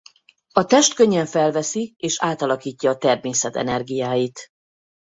[0.51, 4.47] A test könnyen felveszi és átalakítja a természet energiáit.